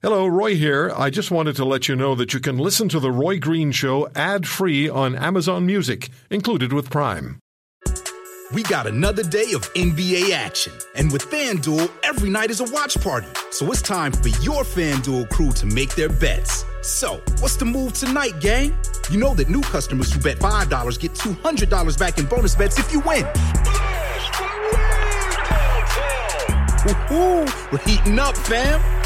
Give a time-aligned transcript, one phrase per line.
[0.00, 0.92] Hello, Roy here.
[0.96, 3.72] I just wanted to let you know that you can listen to The Roy Green
[3.72, 7.40] Show ad free on Amazon Music, included with Prime.
[8.54, 10.72] We got another day of NBA action.
[10.94, 13.26] And with FanDuel, every night is a watch party.
[13.50, 16.64] So it's time for your FanDuel crew to make their bets.
[16.80, 18.78] So, what's the move tonight, gang?
[19.10, 22.92] You know that new customers who bet $5 get $200 back in bonus bets if
[22.92, 23.24] you win.
[26.84, 27.72] Woohoo!
[27.72, 28.97] We're heating up, fam!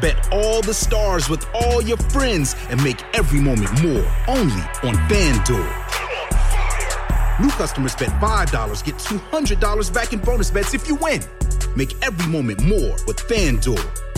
[0.00, 4.94] Bet all the stars with all your friends and make every moment more only on
[5.08, 5.80] FanDuel.
[7.40, 11.22] New customers bet $5, get $200 back in bonus bets if you win.
[11.76, 14.11] Make every moment more with FanDuel.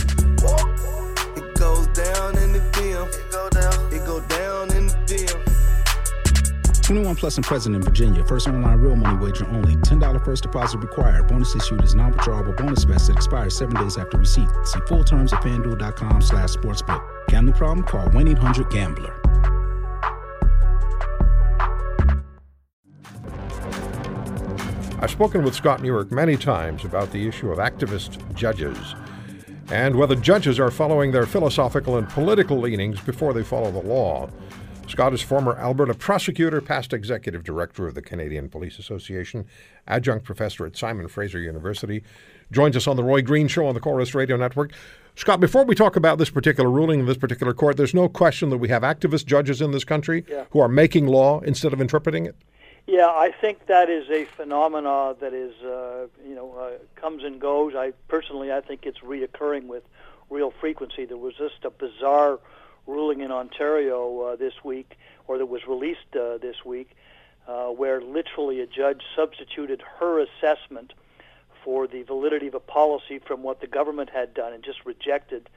[6.85, 8.23] 21 plus and present in Virginia.
[8.23, 9.75] First online real money wager only.
[9.77, 11.27] $10 first deposit required.
[11.27, 14.47] Bonus issued is non-withdrawable bonus vest expires seven days after receipt.
[14.65, 17.03] See full terms at fanduel.com slash sportsbook.
[17.27, 17.87] Gambling problem?
[17.87, 19.19] Call 1-800-GAMBLER.
[25.01, 28.93] I've spoken with Scott Newark many times about the issue of activist judges
[29.71, 34.29] and whether judges are following their philosophical and political leanings before they follow the law.
[34.87, 39.45] Scott is former Alberta prosecutor, past executive director of the Canadian Police Association,
[39.87, 42.03] adjunct professor at Simon Fraser University,
[42.51, 44.71] joins us on the Roy Green Show on the Corus Radio Network.
[45.15, 48.49] Scott, before we talk about this particular ruling in this particular court, there's no question
[48.51, 50.45] that we have activist judges in this country Yeah.
[50.51, 52.35] who are making law instead of interpreting it.
[52.87, 57.41] Yeah, I think that is a phenomena that is, uh, you know, uh, comes and
[57.41, 57.73] goes.
[57.75, 59.83] I personally, I think it's reoccurring with
[60.29, 61.05] real frequency.
[61.05, 62.39] There was just a bizarre
[62.87, 64.97] ruling in Ontario uh, this week,
[65.27, 66.91] or that was released uh, this week,
[67.47, 70.93] uh, where literally a judge substituted her assessment
[71.63, 75.49] for the validity of a policy from what the government had done and just rejected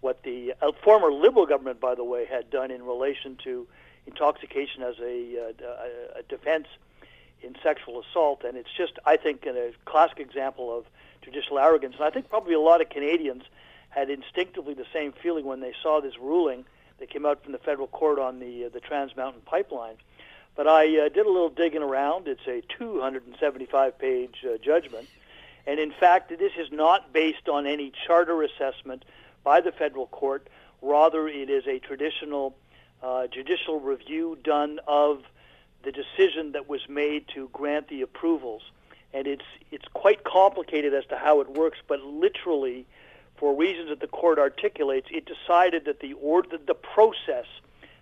[0.00, 3.66] what the uh, former Liberal government, by the way, had done in relation to
[4.06, 6.66] intoxication as a, uh, a, a defense
[7.40, 8.42] in sexual assault.
[8.44, 10.84] And it's just, I think, a classic example of
[11.22, 11.94] judicial arrogance.
[11.96, 13.44] And I think probably a lot of Canadians
[13.90, 16.64] had instinctively the same feeling when they saw this ruling
[17.02, 19.96] that came out from the federal court on the uh, the Trans Mountain Pipeline.
[20.54, 22.28] But I uh, did a little digging around.
[22.28, 25.08] It's a 275 page uh, judgment.
[25.66, 29.04] And in fact, this is not based on any charter assessment
[29.42, 30.46] by the federal court.
[30.80, 32.54] Rather, it is a traditional
[33.02, 35.24] uh, judicial review done of
[35.82, 38.62] the decision that was made to grant the approvals.
[39.12, 42.86] And it's, it's quite complicated as to how it works, but literally,
[43.42, 47.46] for reasons that the court articulates, it decided that the, or, the, the process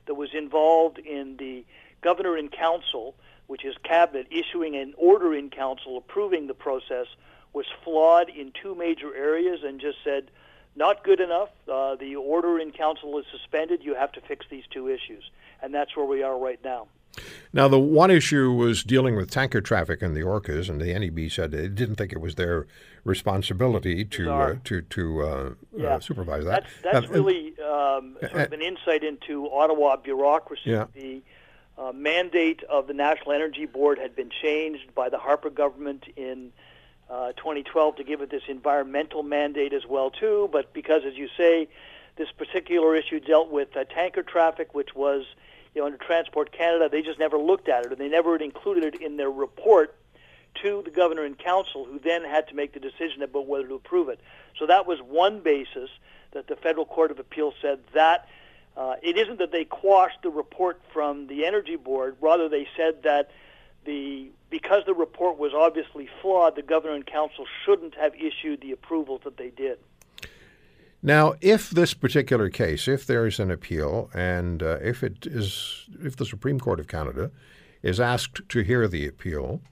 [0.04, 1.64] that was involved in the
[2.02, 3.14] governor in council,
[3.46, 7.06] which is cabinet, issuing an order in council approving the process,
[7.54, 10.30] was flawed in two major areas and just said,
[10.76, 11.48] not good enough.
[11.66, 13.82] Uh, the order in council is suspended.
[13.82, 15.30] You have to fix these two issues.
[15.62, 16.86] And that's where we are right now.
[17.52, 21.30] Now, the one issue was dealing with tanker traffic in the Orcas, and the NEB
[21.30, 22.66] said they didn't think it was their
[23.04, 25.94] responsibility to uh, to to uh, Yeah.
[25.96, 26.64] uh, supervise that.
[26.82, 30.70] That's, that's really um, sort of an insight into Ottawa bureaucracy.
[30.70, 30.86] Yeah.
[30.94, 31.22] The
[31.76, 36.52] uh, mandate of the National Energy Board had been changed by the Harper government in
[37.08, 40.48] uh, 2012 to give it this environmental mandate as well too.
[40.52, 41.68] But because, as you say,
[42.16, 45.24] this particular issue dealt with uh, tanker traffic, which was
[45.74, 48.94] you know under Transport Canada, they just never looked at it, and they never included
[48.94, 49.96] it in their report
[50.62, 53.74] to the governor and council, who then had to make the decision about whether to
[53.74, 54.20] approve it.
[54.58, 55.90] So that was one basis
[56.32, 58.28] that the federal court of appeal said that
[58.76, 63.02] uh, it isn't that they quashed the report from the energy board, rather they said
[63.02, 63.30] that
[63.84, 68.72] the because the report was obviously flawed, the governor and council shouldn't have issued the
[68.72, 69.78] approvals that they did.
[71.02, 75.88] Now, if this particular case, if there is an appeal, and uh, if it is,
[76.02, 77.30] if the Supreme Court of Canada
[77.82, 79.62] is asked to hear the appeal,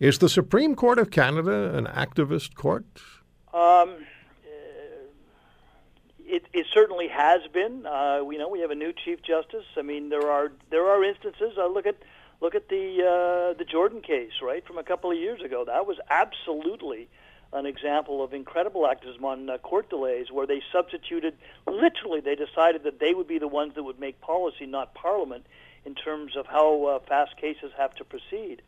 [0.00, 2.84] is the Supreme Court of Canada an activist court?
[3.52, 3.96] Um,
[6.34, 7.84] it, it certainly has been.
[7.86, 9.66] Uh, we know we have a new chief justice.
[9.76, 11.58] I mean, there are there are instances.
[11.58, 11.96] Uh, look at
[12.40, 15.64] look at the uh, the Jordan case, right, from a couple of years ago.
[15.66, 17.08] That was absolutely
[17.54, 21.34] an example of incredible activism on uh, court delays, where they substituted.
[21.66, 25.46] Literally, they decided that they would be the ones that would make policy, not Parliament,
[25.86, 28.60] in terms of how uh, fast cases have to proceed.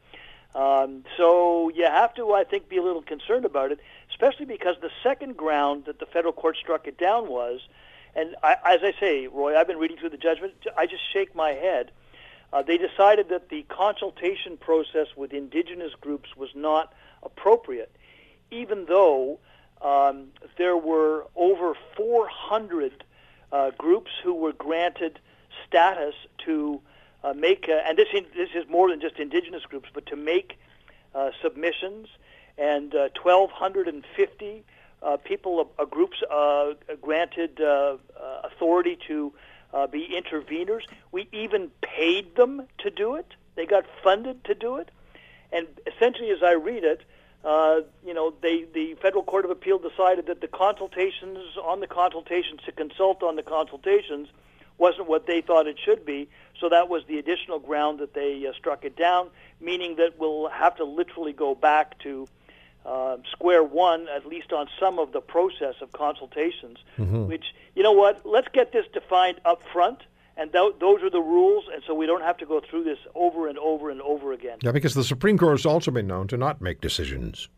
[0.55, 3.81] Um, so you have to, I think, be a little concerned about it,
[4.11, 7.61] especially because the second ground that the federal court struck it down was,
[8.15, 10.55] and I, as I say, Roy, I've been reading through the judgment.
[10.77, 11.91] I just shake my head.
[12.53, 17.95] Uh, they decided that the consultation process with indigenous groups was not appropriate,
[18.51, 19.39] even though
[19.83, 20.29] um,
[20.59, 23.05] there were over 400
[23.53, 25.19] uh, groups who were granted
[25.67, 26.15] status
[26.45, 26.81] to
[27.23, 30.59] uh, make, uh, and this, this is more than just indigenous groups, but to make
[31.15, 32.09] uh, submissions,
[32.59, 34.65] and 1,250
[35.03, 36.23] uh, people, uh, groups
[37.03, 37.61] granted
[38.45, 39.33] authority to
[39.91, 40.83] be interveners.
[41.13, 43.27] We even paid them to do it.
[43.57, 44.91] They got funded to do it.
[45.53, 47.03] And essentially, as I read it,
[47.47, 51.87] uh, you know, they, the Federal Court of Appeal decided that the consultations on the
[51.87, 54.27] consultations to consult on the consultations
[54.79, 56.29] wasn't what they thought it should be.
[56.61, 60.49] So that was the additional ground that they uh, struck it down, meaning that we'll
[60.49, 62.27] have to literally go back to
[62.85, 66.79] uh, square one, at least on some of the process of consultations.
[66.99, 67.27] Mm-hmm.
[67.29, 67.45] Which,
[67.77, 68.27] you know what?
[68.27, 70.03] Let's get this defined up front
[70.37, 72.99] and th- those are the rules, and so we don't have to go through this
[73.15, 74.59] over and over and over again.
[74.63, 77.49] Yeah, because the Supreme Court has also been known to not make decisions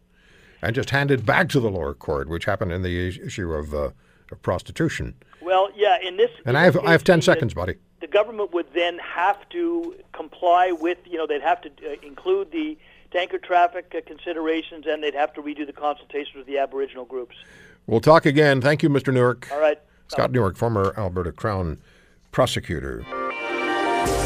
[0.63, 3.75] and just hand it back to the lower court, which happened in the issue of,
[3.75, 3.91] uh,
[4.31, 5.15] of prostitution.
[5.41, 6.31] Well, yeah, in this.
[6.45, 7.77] And in I have I have ten seconds, buddy.
[8.01, 12.53] The government would then have to comply with, you know, they'd have to uh, include
[12.53, 12.79] the
[13.11, 17.37] tanker traffic uh, considerations, and they'd have to redo the consultations with the Aboriginal groups.
[17.87, 18.61] We'll talk again.
[18.61, 19.13] Thank you, Mr.
[19.13, 19.49] Newark.
[19.51, 19.81] All right.
[20.09, 21.79] Scott Newark, former Alberta Crown
[22.31, 23.05] prosecutor.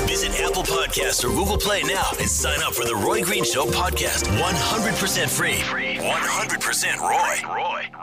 [0.07, 3.65] Visit Apple Podcasts or Google Play now and sign up for the Roy Green Show
[3.65, 4.25] podcast.
[4.39, 5.55] 100% free.
[5.55, 7.55] 100% Roy.
[7.55, 8.02] Roy.